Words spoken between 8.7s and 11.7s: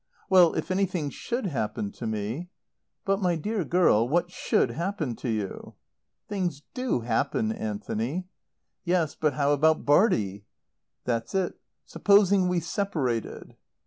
"Yes, but how about Bartie?" "That's it.